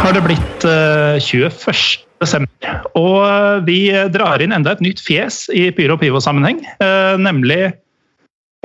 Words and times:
Har 0.00 0.14
det 0.16 0.22
blitt 0.24 0.64
eh, 0.64 1.18
21. 1.20 1.50
desember, 2.22 2.76
og 2.96 3.18
eh, 3.26 3.58
vi 3.66 3.78
drar 4.12 4.40
inn 4.42 4.54
enda 4.56 4.72
et 4.72 4.82
nytt 4.84 5.02
fjes 5.04 5.42
i 5.52 5.68
Pyro 5.76 5.98
Pivo-sammenheng. 6.00 6.62
eh, 6.80 7.16
Nemlig 7.20 7.72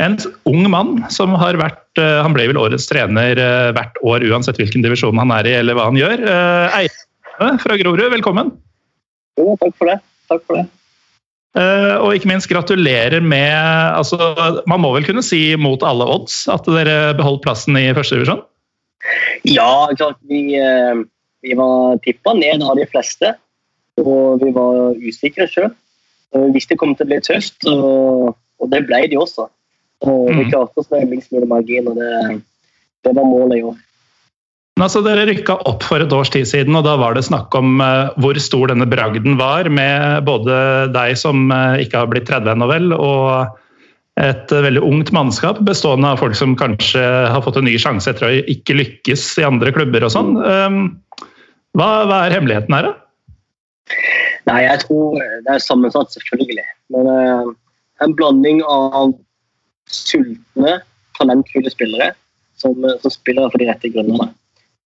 en 0.01 0.15
ung 0.47 0.63
mann 0.71 1.05
som 1.11 1.35
har 1.39 1.55
vært 1.59 1.99
eh, 2.01 2.21
Han 2.23 2.35
ble 2.35 2.49
vel 2.51 2.59
årets 2.59 2.87
trener 2.89 3.39
eh, 3.39 3.71
hvert 3.75 3.99
år, 4.03 4.23
uansett 4.31 4.59
hvilken 4.59 4.83
divisjon 4.85 5.19
han 5.19 5.33
er 5.35 5.47
i 5.47 5.57
eller 5.59 5.77
hva 5.77 5.89
han 5.89 5.99
gjør. 5.99 6.23
Eh, 6.23 6.79
Eirik 6.81 7.61
fra 7.63 7.77
Grorud, 7.79 8.07
velkommen. 8.15 8.53
Jo, 9.39 9.57
takk 9.59 9.75
for 9.75 9.91
det. 9.91 9.99
Takk 10.31 10.43
for 10.47 10.61
det. 10.61 10.65
Uh, 11.55 12.03
Og 12.03 12.17
ikke 12.17 12.27
minst 12.27 12.49
gratulerer 12.51 13.23
med 13.23 13.55
altså, 13.95 14.17
Man 14.67 14.81
må 14.83 14.89
vel 14.91 15.05
kunne 15.07 15.23
si 15.23 15.53
mot 15.55 15.83
alle 15.87 16.03
odds 16.03 16.41
at 16.51 16.67
dere 16.67 17.13
beholdt 17.15 17.45
plassen 17.45 17.79
i 17.79 17.93
første 17.95 18.17
divisjon? 18.17 18.41
Ja, 19.47 19.87
klart 19.95 20.17
vi, 20.27 20.57
eh, 20.57 21.03
vi 21.45 21.55
var 21.57 21.99
tippa 22.05 22.33
ned 22.37 22.65
av 22.65 22.79
de 22.79 22.87
fleste. 22.89 23.35
Og 24.01 24.41
vi 24.41 24.51
var 24.55 24.97
usikre 24.99 25.47
sjøl. 25.47 25.71
Vi 26.35 26.51
visste 26.51 26.75
det 26.75 26.81
kom 26.81 26.95
til 26.97 27.07
å 27.07 27.11
bli 27.13 27.21
tøft, 27.23 27.63
og, 27.71 28.33
og 28.59 28.71
det 28.73 28.83
ble 28.89 29.05
det 29.07 29.19
også. 29.21 29.47
Og 30.03 30.27
vi 30.27 30.43
Mhm. 30.43 30.51
klarte 30.51 30.81
oss 30.81 30.91
med 30.91 31.09
minst 31.09 31.31
mulig 31.31 31.47
margin, 31.47 31.87
og 31.87 31.95
det, 31.95 32.41
det 33.05 33.15
var 33.15 33.23
målet 33.23 33.59
i 33.61 33.63
år. 33.63 33.77
Altså, 34.75 34.99
Dere 35.05 35.23
rykka 35.29 35.55
opp 35.69 35.85
for 35.87 36.03
et 36.03 36.11
års 36.11 36.29
tid 36.33 36.43
siden, 36.49 36.75
og 36.75 36.83
da 36.83 36.97
var 36.99 37.15
det 37.15 37.23
snakk 37.23 37.55
om 37.55 37.79
uh, 37.79 38.11
hvor 38.19 38.35
stor 38.43 38.67
denne 38.67 38.87
bragden 38.91 39.37
var, 39.39 39.69
med 39.71 40.25
både 40.27 40.91
deg 40.91 41.15
som 41.15 41.47
uh, 41.47 41.79
ikke 41.79 42.01
har 42.01 42.09
blitt 42.11 42.27
30 42.27 42.51
ennå 42.51 42.67
vel, 42.67 42.91
og 42.91 43.55
et 44.19 44.51
uh, 44.51 44.63
veldig 44.65 44.83
ungt 44.83 45.13
mannskap 45.15 45.61
bestående 45.63 46.11
av 46.11 46.19
folk 46.19 46.35
som 46.35 46.57
kanskje 46.59 46.99
har 46.99 47.39
fått 47.45 47.61
en 47.61 47.69
ny 47.69 47.77
sjanse 47.79 48.11
etter 48.11 48.27
å 48.27 48.33
ikke 48.51 48.75
lykkes 48.75 49.23
i 49.39 49.47
andre 49.47 49.71
klubber 49.71 50.03
og 50.03 50.11
sånn. 50.11 50.35
Um, 50.43 50.81
hva, 51.75 51.89
hva 52.07 52.23
er 52.25 52.35
hemmeligheten 52.37 52.75
her, 52.75 52.89
da? 52.89 52.95
Nei, 54.49 54.61
jeg 54.65 54.81
tror 54.85 55.19
det 55.19 55.51
er 55.51 55.61
sammensatt, 55.61 56.13
selvfølgelig. 56.15 56.65
Men 56.93 57.09
uh, 57.09 57.51
en 58.03 58.15
blanding 58.17 58.61
av 58.65 59.13
sultne, 59.91 60.79
talentfulle 61.17 61.71
spillere 61.71 62.11
som, 62.59 62.75
som 63.01 63.13
spiller 63.13 63.51
for 63.51 63.61
de 63.61 63.69
rette 63.69 63.91
grunnene. 63.93 64.31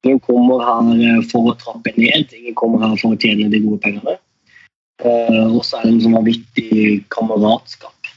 Ingen 0.05 0.21
kommer 0.23 0.61
her 0.63 0.89
eh, 0.95 1.21
for 1.27 1.51
å 1.51 1.55
trappe 1.59 1.91
ned, 1.97 2.31
ingen 2.31 2.55
kommer 2.55 2.85
her 2.85 2.93
for 3.01 3.15
å 3.15 3.19
tjene 3.19 3.49
de 3.51 3.59
gode 3.65 3.81
pengene. 3.83 4.15
Uh, 4.99 5.55
og 5.55 5.63
så 5.63 5.79
er 5.79 5.87
det 5.87 5.91
en 5.93 6.01
sånn 6.03 6.15
vanvittig 6.17 6.85
kameratskap. 7.11 8.11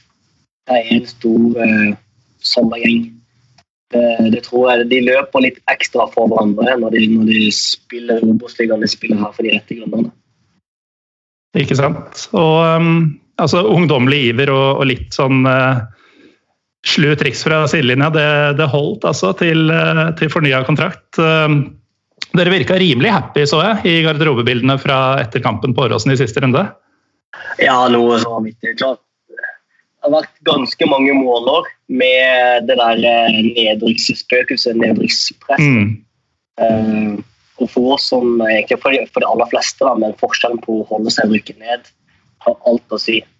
Det 0.67 0.79
er 0.79 0.89
en 0.95 1.05
stor 1.07 1.59
uh, 1.59 1.91
sommergjeng. 2.43 3.05
Det, 3.93 4.31
det 4.33 4.41
tror 4.47 4.69
jeg 4.71 4.89
De 4.91 4.99
løper 5.05 5.45
litt 5.45 5.59
ekstra 5.71 6.07
for 6.13 6.31
hverandre 6.31 6.77
når 6.81 6.95
de, 6.95 7.07
når 7.13 7.31
de 7.31 7.47
spiller 7.55 8.23
Obos-ligaen. 8.25 8.83
De 8.83 8.89
spiller 8.91 9.21
her 9.21 9.33
for 9.35 9.45
de 9.45 9.53
rette 9.55 9.77
grunnene. 9.77 10.11
Ikke 11.59 11.77
sant? 11.77 12.25
Og 12.33 12.55
um, 12.81 12.95
altså, 13.41 13.61
ungdommelig 13.69 14.23
iver 14.31 14.49
og, 14.53 14.81
og 14.81 14.87
litt 14.89 15.13
sånn 15.13 15.45
uh, 15.45 15.83
slu 16.83 17.11
triks 17.19 17.45
fra 17.45 17.63
sidelinja, 17.69 18.09
det, 18.15 18.27
det 18.57 18.71
holdt 18.71 19.05
altså 19.07 19.31
til, 19.37 19.69
uh, 19.69 20.09
til 20.17 20.33
fornya 20.33 20.63
kontrakt. 20.65 21.21
Uh, 21.21 21.61
dere 22.33 22.55
virka 22.55 22.79
rimelig 22.81 23.13
happy, 23.13 23.45
så 23.49 23.61
jeg, 23.61 23.83
i 23.85 24.05
garderobebildene 24.07 24.79
fra 24.81 25.19
etter 25.21 25.43
kampen 25.45 25.75
på 25.77 25.85
Åråsen 25.85 26.15
i 26.15 26.17
siste 26.17 26.41
runde. 26.41 26.65
Ja, 27.61 27.77
noe 27.93 28.17
så 28.21 28.33
vanvittig. 28.33 28.77
Klart. 28.79 29.02
Det 30.03 30.09
har 30.09 30.17
vært 30.17 30.39
ganske 30.43 30.87
mange 30.91 31.13
måneder 31.15 31.67
med 31.87 32.65
det 32.67 32.75
der 32.75 33.03
eh, 33.07 33.37
nedrykksspøkelset, 33.55 34.75
nedrykkspress. 34.75 35.63
Mm. 35.63 35.93
Uh, 36.59 37.21
og 37.63 37.69
for 37.71 37.93
oss 37.95 38.09
som 38.11 38.41
egentlig 38.43 38.81
for 38.83 38.91
de, 38.91 39.05
for 39.15 39.23
de 39.23 39.29
aller 39.29 39.47
fleste, 39.53 39.79
da, 39.79 39.93
men 39.95 40.17
forskjellen 40.19 40.59
på 40.65 40.81
å 40.81 40.87
holde 40.89 41.13
seg 41.13 41.31
rykket 41.31 41.61
ned 41.63 41.87
har 42.43 42.57
alt 42.67 42.91
å 42.91 42.99
si. 42.99 43.21
Rykker 43.23 43.31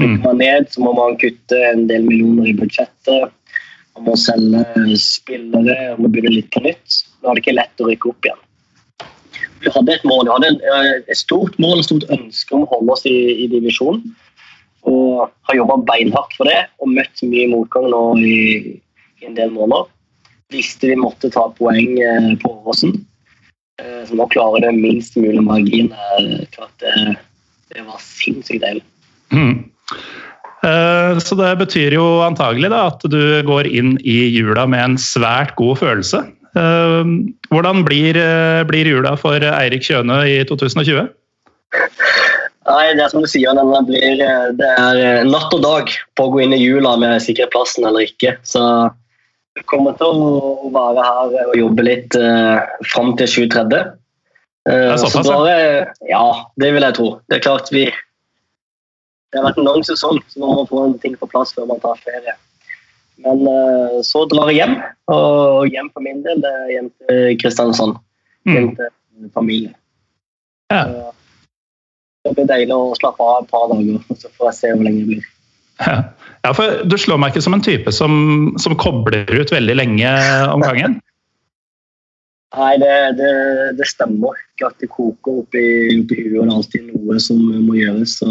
Mm. 0.00 0.22
man 0.24 0.38
ned, 0.38 0.70
så 0.72 0.80
må 0.80 0.94
man 0.96 1.18
kutte 1.20 1.58
en 1.68 1.86
del 1.86 2.02
millioner 2.02 2.48
i 2.48 2.54
budsjettet. 2.56 3.32
Man 3.94 4.06
må 4.08 4.14
selge 4.16 4.96
spillere, 4.96 5.92
man 5.92 6.06
må 6.06 6.08
begynne 6.08 6.32
litt 6.32 6.50
på 6.50 6.62
nytt. 6.64 7.02
Da 7.20 7.28
er 7.28 7.36
det 7.36 7.42
ikke 7.44 7.58
lett 7.58 7.82
å 7.82 7.88
rykke 7.90 8.08
opp 8.08 8.24
igjen. 8.24 8.40
Vi 9.62 9.70
hadde 9.70 9.92
et 9.94 10.06
mål, 10.08 10.24
vi 10.26 10.32
hadde 10.32 10.48
en, 10.48 10.60
eh, 10.72 11.02
et 11.06 11.20
stort 11.20 11.58
mål, 11.60 11.78
et 11.78 11.84
stort 11.84 12.08
ønske 12.10 12.56
om 12.56 12.64
å 12.64 12.70
holde 12.72 12.96
oss 12.96 13.04
i, 13.06 13.44
i 13.44 13.46
divisjonen. 13.52 14.16
Og 14.88 15.30
har 15.46 15.58
jobba 15.58 15.78
beinhardt 15.86 16.34
for 16.34 16.50
det 16.50 16.58
og 16.82 16.90
møtt 16.90 17.22
mye 17.22 17.48
motgang 17.52 17.88
nå 17.92 18.02
i, 18.18 18.38
i 19.22 19.28
en 19.28 19.36
del 19.38 19.52
måneder. 19.54 19.86
Visste 20.52 20.90
vi 20.90 20.98
måtte 20.98 21.30
ta 21.32 21.46
poeng 21.56 21.94
eh, 22.02 22.32
på 22.42 22.50
Åråsen. 22.50 22.96
Eh, 23.80 24.02
Så 24.08 24.18
nå 24.18 24.26
klarer 24.32 24.66
det 24.66 24.72
minst 24.76 25.16
mulig 25.16 25.44
margin. 25.46 25.92
klart 26.56 26.74
Det, 26.82 27.14
det 27.72 27.86
var 27.86 28.02
sinnssykt 28.02 28.64
deilig. 28.64 28.84
Mm. 29.32 29.70
Så 30.62 31.34
det 31.34 31.48
betyr 31.58 31.96
jo 31.96 32.04
antagelig 32.22 32.68
da, 32.70 32.84
at 32.92 33.02
du 33.10 33.42
går 33.48 33.66
inn 33.66 33.96
i 34.06 34.28
jula 34.30 34.62
med 34.70 34.84
en 34.84 34.94
svært 35.00 35.56
god 35.58 35.80
følelse. 35.80 36.20
Hvordan 37.50 37.82
blir, 37.82 38.18
blir 38.68 38.90
jula 38.92 39.16
for 39.18 39.42
Eirik 39.42 39.82
Kjøne 39.88 40.20
i 40.30 40.36
2020? 40.46 41.08
Nei, 42.62 42.92
det 42.94 43.02
er 43.02 43.10
som 43.10 43.24
du 43.24 43.28
sier, 43.30 43.58
blir, 43.88 44.20
eh, 44.22 44.50
det 44.58 44.68
er 44.78 44.98
eh, 45.02 45.24
natt 45.26 45.54
og 45.54 45.62
dag 45.64 45.90
på 46.14 46.26
å 46.26 46.30
gå 46.30 46.44
inn 46.44 46.54
i 46.54 46.60
jula 46.60 46.94
med 47.00 47.22
sikre 47.24 47.48
plassen 47.50 47.86
eller 47.88 48.06
ikke. 48.06 48.36
Så 48.46 48.62
jeg 49.58 49.66
kommer 49.68 49.96
til 49.98 50.22
å 50.22 50.70
være 50.72 51.02
her 51.04 51.34
og 51.50 51.58
jobbe 51.58 51.84
litt 51.84 52.14
uh, 52.16 52.62
fram 52.88 53.12
til 53.18 53.28
20.30. 53.50 53.90
Uh, 54.62 54.72
er 54.94 55.00
såpass, 55.02 55.26
så 55.26 55.34
bare, 55.34 55.56
ja, 56.08 56.22
det 56.62 56.70
vil 56.72 56.86
jeg 56.86 56.96
tro. 56.96 57.08
Det 57.28 57.36
er 57.36 57.44
klart 57.44 57.68
vi 57.74 57.84
Det 57.90 59.40
har 59.40 59.48
vært 59.50 59.60
en 59.60 59.68
lang 59.68 59.84
sesong, 59.84 60.22
så 60.30 60.40
man 60.40 60.56
må 60.56 60.64
få 60.70 60.86
en 60.86 60.96
ting 61.02 61.18
på 61.20 61.28
plass 61.28 61.52
før 61.56 61.68
man 61.68 61.82
tar 61.82 62.00
ferie. 62.04 62.36
Men 63.22 63.46
eh, 63.46 64.00
så 64.04 64.24
drar 64.28 64.50
jeg 64.50 64.58
hjem, 64.58 64.74
og 65.12 65.68
hjem 65.72 65.88
for 65.94 66.04
min 66.04 66.20
del 66.24 66.40
det 66.42 66.50
er 66.52 66.72
hjem 66.72 66.88
til 66.90 67.38
Kristiansand. 67.40 68.00
Hjem 68.48 68.72
Mm. 68.72 68.76
til 68.76 69.30
familie. 69.32 69.70
Ja. 70.72 71.12
Det 72.22 72.34
blir 72.36 72.46
deilig 72.46 72.74
å 72.76 72.92
slappe 72.98 73.24
av 73.26 73.42
et 73.42 73.50
par 73.50 73.70
dager, 73.72 74.02
så 74.14 74.30
får 74.36 74.50
jeg 74.50 74.58
se 74.58 74.74
hvor 74.74 74.84
lenge 74.86 75.00
det 75.02 75.08
blir. 75.12 75.30
Ja, 76.42 76.52
for 76.54 76.82
Du 76.86 76.96
slår 76.98 77.18
meg 77.18 77.32
ikke 77.32 77.44
som 77.44 77.56
en 77.56 77.64
type 77.64 77.92
som, 77.94 78.12
som 78.62 78.76
kobler 78.78 79.26
ut 79.30 79.50
veldig 79.54 79.76
lenge 79.78 80.12
om 80.52 80.62
gangen. 80.62 81.00
Nei, 82.52 82.72
det, 82.76 82.94
det, 83.16 83.30
det 83.78 83.86
stemmer 83.88 84.36
ikke 84.36 84.68
at 84.68 84.82
det 84.82 84.90
koker 84.92 85.38
oppi, 85.40 85.62
oppi 86.02 86.18
huet. 86.20 86.34
og 86.36 86.42
Det 86.42 86.50
er 86.50 86.56
alltid 86.58 86.90
noe 86.90 87.22
som 87.24 87.38
må 87.64 87.78
gjøres. 87.78 88.18
Så, 88.20 88.28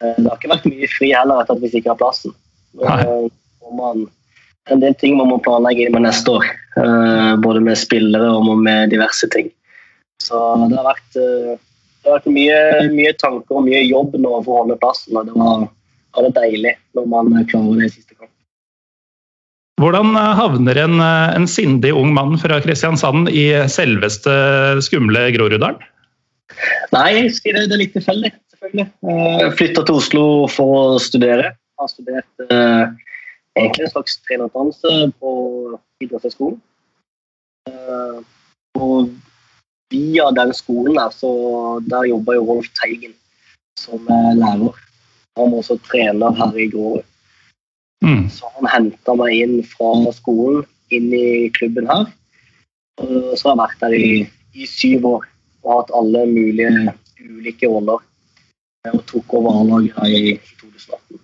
eh, 0.00 0.14
det 0.16 0.24
har 0.24 0.38
ikke 0.38 0.52
vært 0.54 0.70
mye 0.70 0.88
fri 0.88 1.10
heller 1.12 1.42
etter 1.42 1.58
at 1.58 1.64
vi 1.64 1.72
sikra 1.74 1.98
plassen. 2.00 2.32
Må 2.80 3.74
man, 3.76 4.06
en 4.72 4.82
del 4.82 4.96
ting 5.02 5.18
man 5.18 5.28
må 5.28 5.40
planlegge 5.44 5.84
inn 5.84 5.96
med 5.98 6.06
neste 6.08 6.38
år. 6.40 6.48
eh, 6.80 7.36
både 7.42 7.60
med 7.60 7.76
spillere 7.76 8.30
og 8.30 8.46
med 8.62 8.92
diverse 8.94 9.28
ting. 9.34 9.50
Så 10.22 10.38
det 10.70 10.78
har 10.78 10.86
vært, 10.86 11.18
eh, 11.20 11.58
det 12.00 12.08
har 12.08 12.18
vært 12.18 12.32
mye, 12.32 12.58
mye 12.94 13.12
tanker 13.20 13.58
og 13.60 13.66
mye 13.66 13.82
jobb 13.84 14.16
nå 14.16 14.32
for 14.44 14.54
å 14.54 14.62
holde 14.62 14.78
plassen. 14.80 15.16
og 15.20 15.28
Det 15.28 15.36
var, 15.36 15.66
var 16.16 16.26
det 16.26 16.34
deilig 16.38 16.74
når 16.96 17.08
man 17.12 17.32
klarer 17.50 17.80
det 17.80 17.90
i 17.90 17.94
siste 17.98 18.16
kamp. 18.16 18.30
Hvordan 19.80 20.16
eh, 20.16 20.34
havner 20.36 20.80
en, 20.82 20.98
eh, 21.00 21.34
en 21.36 21.48
sindig 21.48 21.92
ung 21.96 22.12
mann 22.16 22.36
fra 22.40 22.60
Kristiansand 22.64 23.30
i 23.32 23.46
selveste 23.72 24.32
skumle 24.84 25.28
Groruddalen? 25.36 25.80
Nei, 26.92 27.10
jeg 27.28 27.54
det, 27.54 27.68
er 27.68 27.80
litt 27.80 27.94
tilfeldig. 27.96 28.32
selvfølgelig. 28.54 28.88
Eh, 29.06 29.36
Jeg 29.44 29.54
flytta 29.60 29.84
til 29.86 30.00
Oslo 30.00 30.24
for 30.52 30.96
å 30.96 30.98
studere. 31.00 31.54
har 31.80 31.88
studert 31.88 32.44
eh, 32.50 32.90
egentlig 33.56 33.86
en 33.86 33.94
slags 33.94 34.18
trenerutdannelse 34.26 35.12
på 35.20 35.30
idrettshøyskolen. 36.04 36.60
Eh, 37.70 38.20
og 38.80 39.12
via 39.90 40.30
den 40.36 40.52
skolen 40.54 40.96
der, 40.98 41.10
så 41.14 41.30
der 41.86 42.06
jobber 42.10 42.38
jo 42.38 42.46
Rolf 42.46 42.70
Teigen 42.78 43.14
som 43.80 44.10
er 44.12 44.34
lærer. 44.38 44.76
Han 45.38 45.52
var 45.52 45.62
også 45.62 45.78
trener 45.86 46.36
her 46.36 46.58
i 46.58 46.68
Grorud. 46.72 47.06
Mm. 48.04 48.28
Så 48.32 48.48
han 48.56 48.70
henta 48.72 49.14
meg 49.16 49.36
inn 49.36 49.56
fra 49.68 49.92
skolen 50.16 50.64
inn 50.94 51.10
i 51.14 51.48
klubben 51.56 51.88
her. 51.90 52.08
Og 53.00 53.36
så 53.38 53.50
har 53.50 53.54
jeg 53.54 53.62
vært 53.62 53.82
der 53.84 53.96
i, 53.96 54.12
i 54.56 54.68
syv 54.68 55.06
år 55.14 55.26
og 55.60 55.74
hatt 55.74 55.92
alle 55.96 56.24
mulige 56.28 56.94
ulike 57.20 57.68
roller. 57.68 58.00
Og 58.90 59.02
tok 59.08 59.34
over 59.36 59.60
A-laget 59.60 59.96
her 60.00 60.14
i 60.16 60.36
2018. 60.60 61.20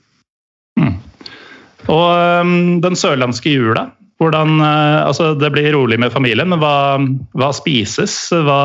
Og 1.86 2.08
um, 2.42 2.80
den 2.82 2.98
sørlandske 2.98 3.52
jula, 3.54 3.86
hvordan 4.20 4.60
øh, 4.60 5.06
Altså, 5.06 5.34
det 5.34 5.52
blir 5.52 5.74
rolig 5.74 5.98
med 6.00 6.12
familien, 6.14 6.48
men 6.48 6.60
hva, 6.62 6.98
hva 7.36 7.52
spises? 7.56 8.14
Hva, 8.32 8.60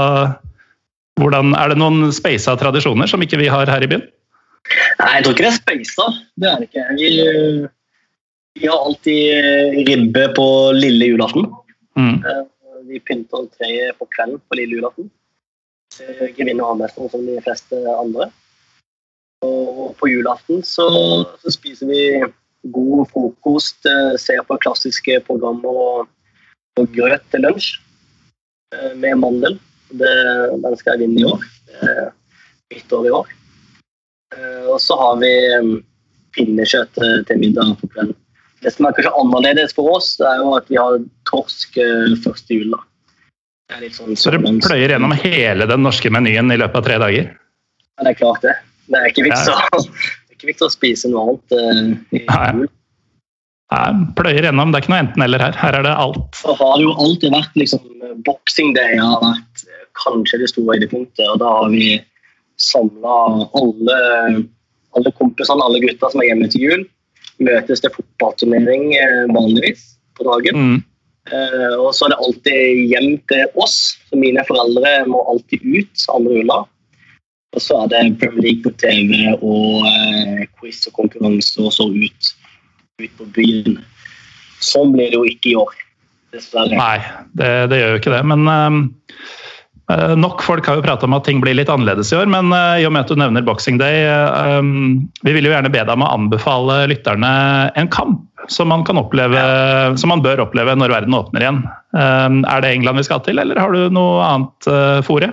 hvordan, 1.19 1.56
er 1.59 1.74
det 1.74 1.80
noen 1.81 2.12
speisa 2.15 2.56
tradisjoner 2.59 3.09
som 3.09 3.24
ikke 3.24 3.39
vi 3.42 3.51
har 3.51 3.69
her 3.69 3.83
i 3.83 3.92
byen? 3.92 4.07
Nei, 5.01 5.12
jeg 5.18 5.25
tror 5.25 5.36
ikke 5.36 5.45
det 5.45 5.51
er 5.51 5.59
speisa. 5.59 6.07
Det 6.39 6.50
er 6.50 6.62
det 6.62 6.69
ikke. 6.69 6.86
Vi, 7.00 7.12
vi 8.59 8.68
har 8.69 8.86
alltid 8.86 9.88
ribbe 9.89 10.27
på 10.38 10.48
lille 10.77 11.13
julaften. 11.13 11.50
Mm. 12.00 12.18
Eh, 12.24 12.44
Vi 12.92 13.00
pynter 13.00 13.45
treet 13.56 13.98
på 14.00 14.07
kvelden 14.09 14.39
på 14.50 14.57
lille 14.57 14.80
julaften. 14.80 15.09
Eh, 16.01 16.30
Grevinne 16.36 16.63
og 16.63 16.74
hovmesteren 16.74 17.12
som 17.12 17.25
de 17.25 17.38
fleste 17.44 17.77
andre. 17.94 18.31
Og 19.45 19.95
på 20.00 20.09
julaften 20.12 20.63
så, 20.63 20.88
så 21.42 21.53
spiser 21.53 21.89
vi 21.89 22.01
god 22.63 23.10
frokost, 23.10 23.86
eh, 23.90 24.16
ser 24.22 24.44
på 24.48 24.60
klassiske 24.62 25.19
programmer 25.25 25.81
og, 25.86 26.08
og 26.80 26.96
grøt 26.96 27.24
til 27.34 27.46
lunsj 27.48 27.74
eh, 28.75 28.94
med 28.96 29.18
mandel. 29.24 29.60
Det, 29.92 30.12
den 30.63 30.78
skal 30.80 30.96
jeg 30.96 31.08
vinne 31.08 31.24
i 31.24 31.28
år. 31.28 31.48
Mitt 32.72 32.94
år 32.96 33.08
i 33.08 33.16
år. 33.16 33.31
Eh, 34.38 34.66
Og 34.72 34.80
så 34.81 34.96
har 35.00 35.18
vi 35.19 35.31
eh, 35.52 35.72
pinnekjøtt 36.38 37.02
eh, 37.02 37.18
til 37.28 37.42
middag 37.42 37.75
på 37.81 37.90
kvelden. 37.92 38.16
Det 38.62 38.72
som 38.75 38.86
er 38.86 38.94
kanskje 38.94 39.12
annerledes 39.18 39.74
for 39.74 39.90
oss, 39.98 40.13
er 40.22 40.38
jo 40.38 40.54
at 40.54 40.69
vi 40.69 40.78
har 40.80 41.00
torsk 41.30 41.80
eh, 41.81 42.13
første 42.24 42.56
jul. 42.56 42.75
da. 42.75 42.81
Sånn 43.96 44.18
Så 44.19 44.34
dere 44.34 44.52
pløyer 44.62 44.94
gjennom 44.96 45.16
hele 45.16 45.68
den 45.69 45.84
norske 45.86 46.12
menyen 46.12 46.52
i 46.52 46.60
løpet 46.60 46.81
av 46.81 46.88
tre 46.88 46.98
dager? 47.02 47.30
Ja, 47.31 48.06
det 48.06 48.13
er 48.13 48.19
klart 48.19 48.46
det. 48.46 48.56
Det 48.92 49.00
er 49.00 49.12
ikke 49.12 49.24
vits, 49.30 49.48
å, 49.48 49.81
det 50.42 50.50
er 50.50 50.56
ikke 50.56 50.70
å 50.70 50.74
spise 50.74 51.10
noe 51.12 51.24
annet 51.26 51.58
eh, 51.58 52.20
i 52.20 52.24
jul. 52.26 52.70
Nei, 53.72 53.90
pløyer 54.18 54.48
gjennom. 54.50 54.72
Det 54.72 54.80
er 54.80 54.84
ikke 54.84 54.94
noe 54.94 55.04
enten-eller 55.06 55.44
her. 55.46 55.58
Her 55.60 55.78
er 55.80 55.86
det 55.88 55.98
alt. 56.04 56.40
Så 56.42 56.56
har 56.60 56.74
det 56.76 56.86
jo 56.88 56.96
alltid 57.00 57.36
vært 57.36 57.60
liksom 57.60 57.86
Boxing 58.28 58.74
Day 58.76 58.98
har 59.00 59.22
vært 59.24 59.66
eh, 59.68 59.86
kanskje 60.02 60.42
det 60.42 60.50
store 60.52 60.76
høydepunktet. 60.76 61.24
Og 61.30 61.40
da 61.44 61.52
har 61.60 61.70
vi 61.72 61.96
samla 62.62 63.18
alle, 63.58 64.00
alle 64.98 65.14
kompisene, 65.18 65.64
alle 65.64 65.82
gutta 65.84 66.12
som 66.12 66.24
er 66.24 66.32
hjemme 66.32 66.50
til 66.52 66.68
jul. 66.68 66.86
Møtes 67.42 67.82
til 67.82 67.94
fotballturnering 67.96 68.92
eh, 69.00 69.24
vanligvis 69.32 69.94
på 70.20 70.28
dagen. 70.28 70.58
Mm. 70.58 70.80
Uh, 71.30 71.78
og 71.78 71.92
så 71.94 72.08
er 72.08 72.16
det 72.16 72.24
alltid 72.26 72.80
hjem 72.92 73.12
til 73.30 73.60
oss. 73.62 73.76
Så 74.10 74.20
mine 74.20 74.44
foreldre 74.48 75.04
må 75.10 75.22
alltid 75.32 75.64
ut 75.64 76.06
andre 76.12 76.40
jula. 76.40 76.58
Og 77.51 77.59
så 77.59 77.81
er 77.83 77.92
det 77.92 78.01
Premier 78.21 78.45
League 78.45 78.63
på 78.63 78.71
TV 78.80 79.33
og 79.36 79.88
eh, 79.89 80.48
quiz 80.59 80.86
og 80.88 80.95
konkurranse, 81.01 81.57
og 81.59 81.74
så 81.75 81.89
ut, 81.92 82.31
ut 83.03 83.18
på 83.19 83.27
byen. 83.36 83.81
Sånn 84.63 84.94
blir 84.95 85.12
det 85.12 85.19
jo 85.19 85.27
ikke 85.27 85.51
i 85.51 85.57
år, 85.59 85.75
dessverre. 86.31 86.77
Nei, 86.80 86.98
det, 87.36 87.51
det 87.74 87.81
gjør 87.81 87.95
jo 87.95 88.00
ikke 88.00 88.13
det. 88.13 88.21
Men 88.31 88.48
øhm, 88.48 88.80
øh, 89.92 90.15
nok 90.21 90.45
folk 90.48 90.69
har 90.69 90.80
jo 90.80 90.86
prata 90.86 91.09
om 91.09 91.18
at 91.18 91.27
ting 91.27 91.44
blir 91.44 91.57
litt 91.59 91.71
annerledes 91.74 92.13
i 92.13 92.19
år. 92.21 92.31
Men 92.31 92.56
eh, 92.56 92.86
i 92.86 92.88
og 92.88 92.95
med 92.95 93.03
at 93.03 93.12
du 93.12 93.19
nevner 93.19 93.44
Boxing 93.44 93.81
Day, 93.81 94.07
øh, 94.07 94.71
vi 95.27 95.36
vil 95.36 95.50
jo 95.50 95.51
gjerne 95.51 95.74
be 95.74 95.83
deg 95.83 95.92
om 95.98 96.07
å 96.07 96.13
anbefale 96.15 96.86
lytterne 96.94 97.36
en 97.75 97.92
kamp 97.92 98.24
som 98.50 98.71
man, 98.71 98.88
kan 98.88 98.98
oppleve, 98.98 99.38
som 100.01 100.09
man 100.09 100.24
bør 100.24 100.48
oppleve 100.48 100.74
når 100.80 100.95
verden 100.95 101.13
åpner 101.13 101.44
igjen. 101.44 101.59
Er 101.94 102.63
det 102.63 102.71
England 102.74 102.98
vi 102.98 103.03
skal 103.06 103.21
til, 103.21 103.38
eller 103.38 103.59
har 103.62 103.69
du 103.69 103.94
noe 103.94 104.24
annet 104.25 104.68
uh, 104.68 104.98
fore? 105.06 105.30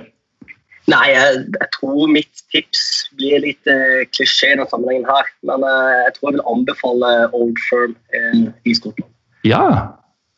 Nei, 0.89 1.05
jeg, 1.13 1.43
jeg 1.53 1.69
tror 1.75 2.09
mitt 2.09 2.43
tips 2.55 2.83
blir 3.19 3.43
litt 3.45 3.69
eh, 3.69 4.07
klisjé 4.17 4.55
i 4.55 4.57
denne 4.57 4.69
sammenhengen 4.71 5.05
her. 5.09 5.29
Men 5.49 5.67
eh, 5.69 5.99
jeg 6.07 6.15
tror 6.17 6.31
jeg 6.31 6.39
vil 6.39 6.49
anbefale 6.55 7.11
Old 7.37 7.61
Firm 7.69 7.93
eh, 8.17 8.47
i 8.65 8.77
Skottland. 8.79 9.11
Ja. 9.45 9.65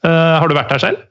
Uh, 0.02 0.41
har 0.41 0.49
du 0.50 0.56
vært 0.56 0.73
der 0.73 0.82
selv? 0.82 1.06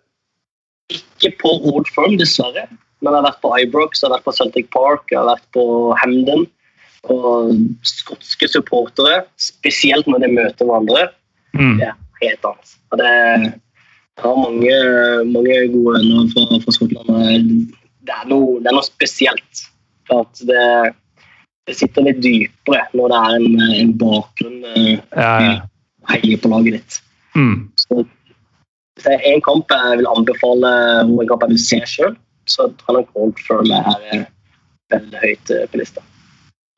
Ikke 0.92 1.32
på 1.40 1.54
Old 1.72 1.88
Firm, 1.94 2.18
dessverre. 2.20 2.66
Men 3.00 3.14
jeg 3.14 3.22
har 3.22 3.28
vært 3.30 3.42
på 3.46 3.54
Ibrox, 3.64 4.02
jeg 4.02 4.10
har 4.10 4.18
vært 4.18 4.28
på 4.28 4.36
Celtic 4.36 4.68
Park, 4.76 5.06
jeg 5.14 5.22
har 5.22 5.30
vært 5.30 5.46
på 5.56 5.64
Hamden. 6.02 6.44
Og 7.08 7.54
skotske 7.88 8.50
supportere, 8.52 9.22
spesielt 9.40 10.10
når 10.10 10.26
de 10.26 10.34
møter 10.36 10.68
hverandre, 10.68 11.08
Mm. 11.54 11.80
det 11.80 11.88
er 11.88 11.96
helt 12.22 12.44
annet. 12.46 12.74
Og 12.92 13.00
det, 13.02 13.12
jeg 13.50 14.22
har 14.22 14.36
mange, 14.38 14.76
mange 15.32 15.56
gode 15.74 15.96
venner 15.96 16.28
fra, 16.34 16.60
fra 16.62 16.74
Skottland. 16.76 17.64
Det 18.06 18.16
er, 18.16 18.28
noe, 18.32 18.60
det 18.64 18.72
er 18.72 18.78
noe 18.78 18.88
spesielt. 18.88 19.66
At 20.14 20.42
det, 20.50 20.64
det 21.70 21.76
sitter 21.78 22.08
litt 22.08 22.22
dypere 22.24 22.86
når 22.98 23.12
det 23.12 23.20
er 23.20 23.36
en, 23.38 23.60
en 23.82 23.92
bakgrunn 24.00 24.64
eh, 24.72 24.96
Ja, 25.14 25.34
ja. 25.44 25.54
heier 26.14 26.42
på 26.42 26.52
laget 26.54 26.80
ditt. 26.80 27.00
Mm. 27.38 27.70
Så 27.78 28.02
hvis 28.04 29.06
det 29.06 29.16
er 29.16 29.28
en 29.34 29.44
kamp 29.46 29.72
jeg 29.72 30.00
vil 30.02 30.10
anbefale, 30.12 30.72
hvor 31.08 31.24
en 31.24 31.30
kamp 31.30 31.46
jeg 31.46 31.54
vil 31.54 31.64
se 31.64 31.82
sjøl, 31.88 32.16
så 32.50 32.70
tror 32.80 32.96
jeg 32.96 33.04
nok 33.04 33.20
Old 33.24 33.44
Firm 33.46 33.74
er 33.76 34.08
eh, 34.12 34.24
veldig 34.94 35.22
høyt 35.22 35.54
eh, 35.56 35.68
på 35.70 35.82
lista. 35.82 36.06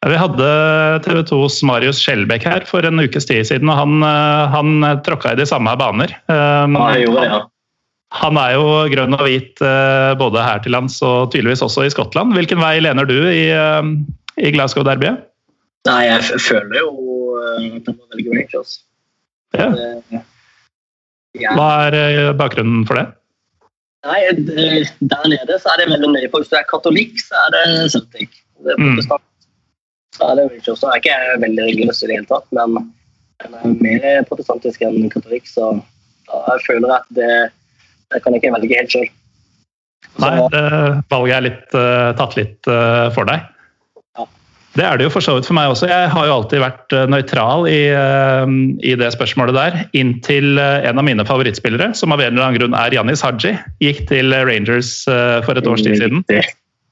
Vi 0.09 0.17
hadde 0.17 0.45
TV 1.05 1.19
2s 1.29 1.59
Marius 1.69 1.99
Skjelbæk 2.01 2.45
her 2.49 2.63
for 2.65 2.85
en 2.87 3.03
ukes 3.03 3.27
tid 3.29 3.45
siden, 3.45 3.69
og 3.69 3.77
han, 3.77 3.99
øh, 4.01 4.53
han 4.55 4.85
tråkka 5.05 5.35
i 5.35 5.39
de 5.39 5.45
samme 5.45 5.75
baner. 5.77 6.15
Um, 6.25 6.73
Ja, 6.73 6.87
jeg 6.95 7.05
gjorde 7.05 7.21
det, 7.21 7.29
ja. 7.29 7.41
Han 8.11 8.35
er 8.41 8.55
jo 8.57 8.63
grønn 8.91 9.15
og 9.15 9.21
hvit 9.23 9.61
eh, 9.63 10.13
både 10.19 10.41
her 10.43 10.59
til 10.63 10.73
lands 10.75 10.97
og 11.07 11.29
tydeligvis 11.31 11.61
også 11.63 11.85
i 11.87 11.91
Skottland. 11.93 12.33
Hvilken 12.35 12.59
vei 12.59 12.73
lener 12.83 13.07
du 13.07 13.15
i, 13.29 13.45
eh, 13.55 13.87
i 14.43 14.51
Glasgow-derbyet? 14.51 15.21
Nei, 15.87 16.01
jeg 16.09 16.41
føler 16.43 16.75
jo 16.81 16.91
eh, 17.39 17.69
at 17.77 17.87
jeg 17.87 17.95
må 17.95 18.09
velge 18.11 18.35
Rangers. 18.35 18.77
Ja. 19.55 19.69
Det- 19.75 20.27
Ja. 21.39 21.53
Hva 21.55 21.87
er 21.87 22.33
bakgrunnen 22.35 22.81
for 22.85 22.97
det? 22.99 23.05
Nei, 24.03 24.17
der 24.35 25.27
nede 25.31 25.55
så 25.63 25.69
er 25.71 25.77
det 25.79 25.85
veldig 25.93 26.09
nøye 26.11 26.27
på. 26.27 26.41
Hvis 26.41 26.49
du 26.51 26.57
er 26.59 26.65
katolikk, 26.67 27.13
så 27.23 27.37
er 27.45 27.53
det 27.55 27.91
Celtic. 27.93 28.33
Det 28.65 28.73
er 28.73 28.77
Mm. 28.81 28.89
protestant, 28.97 29.23
så 30.17 30.27
er 30.27 30.35
det 30.35 30.45
Rangers. 30.51 30.79
Så 30.81 30.89
er 30.91 30.99
ikke 30.99 31.13
jeg 31.15 31.39
veldig 31.45 31.63
religiøs 31.69 32.03
i 32.03 32.07
det 32.07 32.15
hele 32.17 32.27
tatt, 32.27 32.47
men 32.51 32.91
jeg 33.39 33.53
er 33.63 33.77
mer 33.79 34.23
protestantisk 34.27 34.81
enn 34.83 35.09
katolikk, 35.09 35.47
så 35.47 35.69
ja, 36.27 36.41
jeg 36.51 36.65
føler 36.67 36.91
at 36.97 37.07
det, 37.15 37.51
det 38.11 38.21
kan 38.23 38.35
jeg 38.35 38.43
ikke 38.43 38.53
velge 38.57 38.77
helt 38.79 38.93
sjøl. 38.95 39.09
Nei, 40.21 40.35
valget 41.11 41.35
er 41.37 41.45
litt, 41.45 41.67
eh, 41.77 42.11
tatt 42.19 42.37
litt 42.37 42.69
eh, 42.69 43.07
for 43.15 43.29
deg. 43.29 43.45
Ja. 44.19 44.25
Det 44.75 44.85
er 44.87 44.99
det 44.99 45.07
jo 45.07 45.13
for 45.13 45.23
så 45.23 45.37
vidt 45.37 45.47
for 45.47 45.55
meg 45.57 45.71
også. 45.71 45.87
Jeg 45.89 46.09
har 46.11 46.27
jo 46.27 46.35
alltid 46.35 46.63
vært 46.63 46.95
eh, 46.97 47.05
nøytral 47.11 47.67
i, 47.71 47.81
i 48.83 48.95
det 48.99 49.11
spørsmålet 49.15 49.57
der. 49.57 49.77
Inntil 49.97 50.59
en 50.59 50.99
av 50.99 51.07
mine 51.07 51.25
favorittspillere, 51.27 51.93
som 51.97 52.13
av 52.13 52.23
en 52.23 52.33
eller 52.33 52.47
annen 52.49 52.59
grunn 52.59 52.77
er 52.77 52.97
Janis 52.97 53.23
Haji, 53.25 53.55
gikk 53.83 54.03
til 54.11 54.35
Rangers 54.35 54.97
for 55.07 55.55
et 55.55 55.69
års 55.69 55.85
tid 55.85 56.01
siden. 56.01 56.25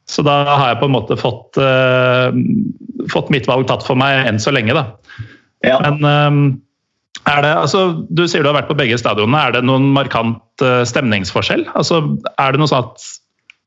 Så 0.09 0.23
da 0.25 0.41
har 0.47 0.71
jeg 0.71 0.79
på 0.79 0.87
en 0.89 0.95
måte 0.95 1.19
fått, 1.19 1.59
fått 3.13 3.27
mitt 3.29 3.45
valg 3.45 3.67
tatt 3.69 3.83
for 3.85 3.99
meg 3.99 4.23
enn 4.25 4.39
så 4.41 4.55
lenge, 4.55 4.73
da. 4.73 4.87
Ja. 5.65 5.79
Men 5.83 6.07
eh, 6.07 6.31
er 7.29 7.45
det, 7.45 7.53
altså, 7.63 7.81
du 8.09 8.25
sier 8.27 8.43
du 8.43 8.49
har 8.51 8.57
vært 8.59 8.69
på 8.71 8.77
begge 8.79 8.97
stadionene. 8.99 9.39
Er 9.39 9.57
det 9.57 9.63
noen 9.67 9.89
markant 9.95 10.65
eh, 10.65 10.83
stemningsforskjell? 10.87 11.65
Altså, 11.79 12.01
er 12.35 12.55
det 12.55 12.61
noe 12.61 12.71
sånn 12.71 12.87
at 12.87 13.09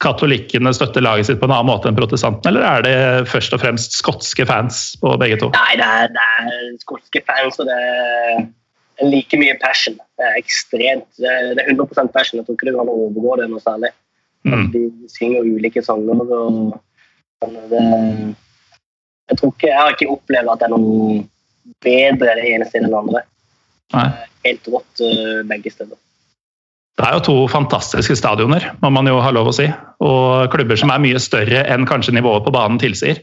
katolikkene 0.02 0.73
støtter 0.75 1.04
laget 1.04 1.28
sitt 1.28 1.38
på 1.40 1.47
en 1.47 1.54
annen 1.54 1.69
måte 1.71 1.90
enn 1.90 1.99
protestantene, 1.99 2.50
eller 2.50 2.66
er 2.66 2.87
det 2.87 3.31
først 3.31 3.54
og 3.54 3.62
fremst 3.62 3.95
skotske 3.95 4.47
fans 4.49 4.83
på 5.02 5.14
begge 5.23 5.38
to? 5.38 5.52
Nei, 5.54 5.76
det 5.78 5.87
er, 5.87 6.11
det 6.14 6.26
er 6.40 6.76
skotske 6.83 7.23
fans, 7.28 7.61
og 7.62 7.71
det 7.71 7.78
er 7.78 8.42
like 9.07 9.38
mye 9.38 9.57
passion. 9.62 9.99
Det 10.19 10.28
er 10.28 10.38
ekstremt. 10.40 11.09
Det 11.19 11.31
er, 11.31 11.52
er 11.54 11.71
100% 11.71 12.14
passion. 12.14 12.40
Jeg 12.40 12.49
tror 12.49 12.59
ikke 12.59 12.71
det 12.71 12.76
kan 12.78 12.90
overgå 12.92 13.37
det 13.40 13.50
noe 13.52 13.62
særlig. 13.62 13.92
Mm. 14.42 14.64
De 14.75 14.87
synger 15.12 15.47
ulike 15.47 15.85
sanger 15.87 16.19
og 16.19 16.81
det, 17.71 17.83
Jeg 19.31 19.38
tror 19.38 19.52
ikke, 19.54 19.69
jeg 19.69 19.78
har 19.78 19.95
ikke 19.95 20.11
opplevd 20.11 20.50
at 20.50 20.62
det 20.62 20.66
er 20.66 20.75
noe 20.75 21.21
bedre 21.83 22.35
det 22.38 22.49
ene 22.50 22.66
stedet 22.66 22.88
enn 22.88 22.90
det 22.90 22.99
andre. 22.99 23.23
Nei. 23.92 24.08
Helt 24.46 24.68
rått 24.72 25.02
eh, 25.04 25.42
begge 25.49 25.72
steder. 25.72 25.99
Det 26.99 27.06
er 27.08 27.16
jo 27.16 27.22
to 27.25 27.37
fantastiske 27.49 28.14
stadioner, 28.20 28.66
må 28.82 28.90
man 28.92 29.08
jo 29.08 29.16
ha 29.25 29.30
lov 29.32 29.49
å 29.49 29.54
si. 29.56 29.64
Og 30.04 30.52
klubber 30.52 30.76
som 30.78 30.92
er 30.92 31.00
mye 31.02 31.20
større 31.22 31.64
enn 31.72 31.88
kanskje 31.88 32.14
nivået 32.18 32.44
på 32.44 32.52
banen 32.54 32.80
tilsier. 32.82 33.22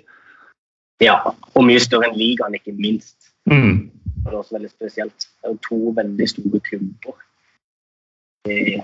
Ja, 1.03 1.19
og 1.53 1.67
mye 1.67 1.81
større 1.83 2.09
enn 2.09 2.17
ligaen, 2.19 2.57
ikke 2.57 2.73
minst. 2.75 3.15
Mm. 3.49 3.89
det 4.23 4.33
er 4.33 4.39
også 4.41 4.57
veldig 4.57 4.71
spesielt. 4.71 5.29
Det 5.39 5.47
er 5.47 5.53
jo 5.53 5.61
to 5.65 5.93
veldig 5.95 6.27
store 6.29 6.59
klubber 6.65 7.15
i, 8.49 8.81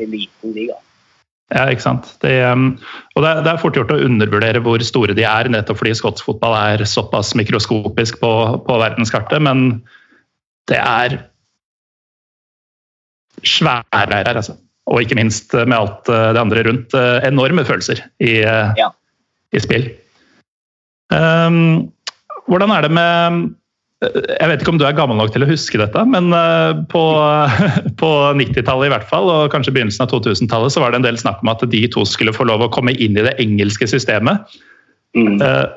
i 0.00 0.08
liten 0.08 0.54
liga. 0.56 0.78
Ja, 1.52 1.66
ikke 1.68 1.84
sant. 1.84 2.08
Det, 2.22 2.32
um, 2.48 2.70
og 3.16 3.26
det 3.26 3.32
er, 3.44 3.58
fort 3.60 3.76
gjort 3.76 3.92
å 3.92 4.00
undervurdere 4.06 4.62
hvor 4.64 4.80
store 4.86 5.16
de 5.18 5.26
er, 5.28 5.50
nettopp 5.52 5.82
fordi 5.82 5.92
skotsk 5.98 6.24
fotball 6.24 6.56
er 6.56 6.84
såpass 6.88 7.34
mikroskopisk 7.36 8.22
på, 8.22 8.32
på 8.64 8.78
verdenskartet. 8.80 9.42
Men 9.44 9.82
det 10.70 10.78
er 10.78 11.16
svære 13.42 14.06
her, 14.12 14.36
altså. 14.36 14.56
Og 14.90 15.02
ikke 15.02 15.16
minst 15.18 15.54
med 15.54 15.76
alt 15.76 16.10
uh, 16.10 16.30
det 16.34 16.42
andre 16.42 16.62
rundt. 16.66 16.94
Uh, 16.94 17.22
enorme 17.26 17.64
følelser 17.64 18.02
i, 18.20 18.42
ja. 18.42 18.90
i 19.54 19.62
spill. 19.62 19.88
Um, 21.12 21.92
hvordan 22.50 22.72
er 22.74 22.86
det 22.86 22.92
med 22.94 23.42
jeg 24.02 24.48
vet 24.50 24.62
ikke 24.62 24.72
om 24.72 24.78
du 24.80 24.84
er 24.86 24.96
gammel 24.96 25.18
nok 25.18 25.30
til 25.34 25.44
å 25.44 25.48
huske 25.48 25.78
dette, 25.78 26.02
men 26.10 26.32
eh, 26.34 26.80
på, 26.90 27.02
på 28.00 28.10
90-tallet 28.38 28.88
i 28.88 28.92
hvert 28.94 29.06
fall, 29.06 29.30
og 29.30 29.52
kanskje 29.54 29.74
begynnelsen 29.76 30.02
av 30.06 30.10
2000-tallet, 30.10 30.74
så 30.74 30.82
var 30.82 30.92
det 30.92 31.00
en 31.00 31.06
del 31.06 31.20
snakk 31.20 31.42
om 31.44 31.52
at 31.52 31.62
de 31.70 31.84
to 31.92 32.02
skulle 32.08 32.34
få 32.34 32.48
lov 32.48 32.64
å 32.66 32.70
komme 32.74 32.94
inn 32.96 33.18
i 33.18 33.26
det 33.28 33.36
engelske 33.42 33.86
systemet. 33.90 34.42
Mm. 35.14 35.38
Uh, 35.38 35.70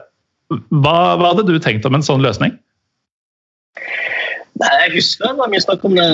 hva, 0.82 0.98
hva, 1.20 1.32
hadde 1.32 1.46
du 1.50 1.60
tenkt 1.62 1.86
om 1.86 1.98
en 1.98 2.06
sånn 2.06 2.25
løsning? 2.25 2.56
Nei, 4.62 4.74
Jeg 4.86 4.96
husker 4.96 5.30
det 5.30 5.40
var 5.40 5.52
mye 5.52 5.64
snakk 5.64 5.86
om 5.88 5.96
det 5.98 6.10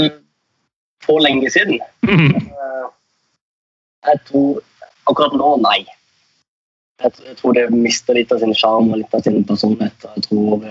for 1.05 1.21
lenge 1.21 1.50
siden. 1.53 1.81
Mm. 2.05 2.51
Jeg 4.07 4.21
tror 4.29 4.62
akkurat 5.10 5.36
nå, 5.38 5.50
nei. 5.62 5.81
Jeg, 7.01 7.36
tror 7.39 7.57
det 7.57 7.67
mister 7.74 8.17
litt 8.17 8.31
av 8.33 8.41
sin 8.41 8.53
sjarm 8.57 8.91
og 8.93 9.01
litt 9.01 9.13
av 9.17 9.24
sin 9.25 9.41
personlighet. 9.45 10.05
Jeg 10.17 10.25
tror 10.27 10.62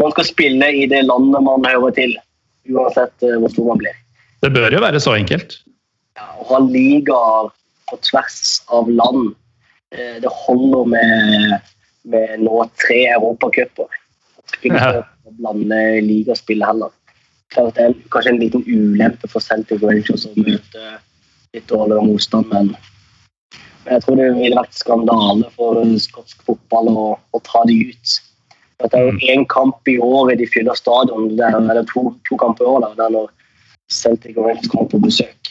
man 0.00 0.12
skal 0.14 0.28
spille 0.28 0.68
i 0.76 0.86
det 0.88 1.02
landet 1.06 1.44
man 1.44 1.64
hører 1.68 1.94
til, 1.96 2.16
uansett 2.68 3.24
eh, 3.24 3.36
hvor 3.40 3.52
stor 3.52 3.70
man 3.72 3.80
blir. 3.80 3.96
Det 4.40 4.52
bør 4.52 4.72
jo 4.72 4.82
være 4.84 5.00
så 5.02 5.16
enkelt? 5.16 5.58
Ja, 6.16 6.28
Å 6.40 6.46
ha 6.52 6.60
ligaer 6.64 7.50
på 7.90 7.98
tvers 8.06 8.60
av 8.72 8.88
land 8.88 9.32
eh, 9.92 10.16
Det 10.22 10.32
holder 10.44 10.88
med, 10.92 11.72
med 12.12 12.44
nå 12.44 12.64
tre 12.80 13.02
europacuper. 13.16 13.88
Blande 15.38 16.00
ligaspill 16.04 16.64
heller. 16.64 16.92
Klart 17.50 17.76
det 17.76 17.86
er 17.86 17.96
kanskje 18.14 18.34
en 18.34 18.40
liten 18.42 18.64
ulempe 18.66 19.28
for 19.30 19.42
Celtic 19.42 19.82
Rangers 19.82 20.26
å 20.28 20.34
møte 20.36 20.84
litt 21.54 21.66
dårligere 21.70 22.06
motstand, 22.06 22.46
men 22.52 22.74
jeg 23.88 24.04
tror 24.04 24.18
det 24.20 24.28
ville 24.36 24.58
vært 24.58 24.76
skandale 24.76 25.48
for 25.56 25.80
skotsk 25.98 26.42
fotball 26.46 26.90
å, 26.92 27.06
å 27.18 27.40
ta 27.46 27.64
de 27.66 27.78
ut. 27.90 28.18
Det 28.80 28.96
er 28.96 29.08
jo 29.08 29.32
én 29.32 29.42
kamp 29.50 29.88
i 29.90 29.98
året 30.00 30.38
de 30.40 30.46
fyller 30.48 30.78
stadion, 30.78 31.32
eller 31.34 31.82
to, 31.90 32.10
to 32.28 32.38
kamper 32.40 32.64
i 32.64 32.70
året. 32.76 32.94
Det 32.96 33.06
er 33.06 33.16
når 33.16 33.32
Celtic 33.92 34.38
og 34.38 34.46
Rangers 34.46 34.70
kommer 34.70 34.88
på 34.92 35.02
besøk. 35.02 35.50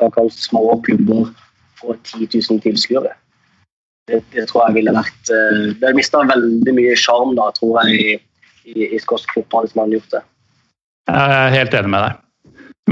Da 0.00 0.08
kan 0.14 0.30
små 0.32 0.78
klubber 0.86 1.28
få 1.80 1.96
10 2.04 2.28
000 2.30 2.62
tilskuere. 2.64 3.12
Det, 4.08 4.20
det, 4.34 4.46
tror 4.50 4.66
jeg 4.66 4.76
ville 4.76 4.92
vært 4.92 5.30
eh, 5.32 5.68
Det 5.80 5.94
mista 5.96 6.20
veldig 6.28 6.72
mye 6.76 6.96
sjarm, 7.00 7.32
tror 7.56 7.78
jeg, 7.88 8.18
i, 8.64 8.90
i, 8.90 9.00
skotsk 9.02 9.32
fotball 9.36 9.66
hvis 9.66 9.74
man 9.78 9.88
har 9.88 9.98
gjort 9.98 10.14
det. 10.16 10.22
Jeg 11.10 11.38
er 11.38 11.56
helt 11.58 11.74
enig 11.78 11.92
med 11.92 12.06
deg. 12.06 12.20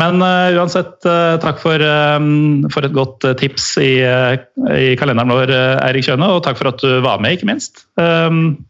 Men 0.00 0.24
uh, 0.24 0.48
uansett, 0.56 0.94
uh, 1.04 1.36
takk 1.40 1.58
for, 1.60 1.82
um, 1.84 2.64
for, 2.72 2.84
et 2.86 2.94
godt 2.96 3.26
uh, 3.28 3.34
tips 3.36 3.74
i, 3.82 3.92
i 4.00 4.92
kalenderen 5.00 5.32
vår, 5.32 5.52
Eirik 5.84 6.06
Kjøne. 6.08 6.30
Og 6.32 6.44
takk 6.46 6.56
for 6.60 6.72
at 6.72 6.80
du 6.80 7.02
var 7.04 7.20
med, 7.20 7.36
ikke 7.36 7.50
minst. 7.50 7.84
Um, 8.00 8.62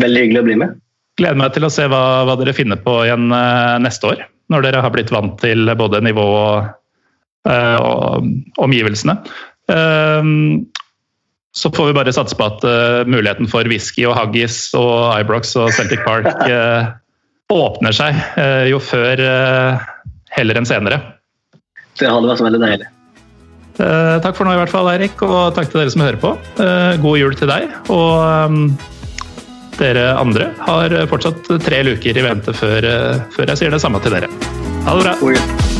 Veldig 0.00 0.24
hyggelig 0.24 0.40
å 0.40 0.48
bli 0.48 0.56
med. 0.62 0.80
Gleder 1.20 1.40
meg 1.40 1.52
til 1.52 1.66
å 1.66 1.72
se 1.72 1.84
hva, 1.90 2.24
hva 2.24 2.36
dere 2.40 2.56
finner 2.56 2.80
på 2.80 3.02
igjen 3.04 3.28
uh, 3.34 3.76
neste 3.82 4.14
år. 4.14 4.24
Når 4.50 4.64
dere 4.64 4.82
har 4.84 4.92
blitt 4.94 5.12
vant 5.14 5.36
til 5.42 5.68
både 5.78 6.00
nivå 6.02 6.24
og, 6.24 6.70
uh, 7.48 8.20
omgivelsene. 8.64 9.18
Uh, 9.70 10.24
så 11.56 11.70
får 11.74 11.90
vi 11.90 11.96
bare 11.96 12.12
satse 12.14 12.36
på 12.38 12.46
at 12.46 12.64
muligheten 13.10 13.48
for 13.50 13.66
whisky 13.70 14.04
og 14.06 14.14
haggis 14.18 14.68
og 14.78 15.10
Ibrox 15.18 15.56
og 15.58 15.72
Celtic 15.74 16.04
Park 16.06 16.28
åpner 17.50 17.96
seg 17.96 18.14
jo 18.70 18.78
før 18.78 19.22
heller 20.30 20.60
enn 20.60 20.68
senere. 20.68 21.00
Det 21.98 22.06
hadde 22.06 22.30
vært 22.30 22.44
veldig 22.46 22.60
deilig. 22.62 22.86
takk 24.22 24.38
for 24.38 24.46
nå 24.46 24.54
i 24.54 24.60
hvert 24.60 24.70
fall, 24.70 24.92
Eirik, 24.92 25.18
og 25.26 25.56
takk 25.58 25.72
til 25.72 25.82
dere 25.82 25.90
som 25.96 26.06
hører 26.06 26.22
på. 26.22 26.32
god 27.02 27.18
jul 27.18 27.34
til 27.34 27.50
deg. 27.50 27.74
og 27.90 28.46
um, 28.46 28.62
dere 29.80 30.10
andre 30.20 30.52
har 30.68 30.94
fortsatt 31.10 31.50
tre 31.66 31.82
luker 31.88 32.14
i 32.14 32.26
vente 32.26 32.54
før, 32.54 32.90
før 33.34 33.54
jeg 33.54 33.64
sier 33.64 33.74
det 33.74 33.82
samme 33.82 34.02
til 34.04 34.20
dere. 34.20 34.30
Ha 34.86 34.98
det 34.98 35.06
bra. 35.08 35.79